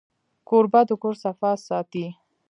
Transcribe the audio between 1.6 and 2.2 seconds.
ساتي.